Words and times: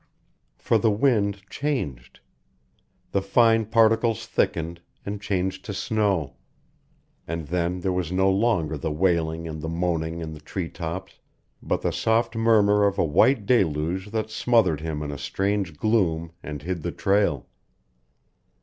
For 0.57 0.79
the 0.79 0.89
wind 0.89 1.47
changed. 1.47 2.21
The 3.11 3.21
fine 3.21 3.67
particles 3.67 4.25
thickened, 4.25 4.81
and 5.05 5.21
changed 5.21 5.63
to 5.65 5.75
snow. 5.75 6.37
And 7.27 7.49
then 7.49 7.81
there 7.81 7.93
was 7.93 8.11
no 8.11 8.27
longer 8.27 8.77
the 8.79 8.89
wailing 8.91 9.47
and 9.47 9.61
the 9.61 9.69
moaning 9.69 10.19
in 10.19 10.33
the 10.33 10.39
tree 10.39 10.69
tops, 10.69 11.19
but 11.61 11.83
the 11.83 11.91
soft 11.93 12.35
murmur 12.35 12.83
of 12.87 12.97
a 12.97 13.05
white 13.05 13.45
deluge 13.45 14.09
that 14.09 14.31
smothered 14.31 14.81
him 14.81 15.03
in 15.03 15.11
a 15.11 15.19
strange 15.19 15.77
gloom 15.77 16.31
and 16.41 16.63
hid 16.63 16.81
the 16.81 16.91
trail. 16.91 17.45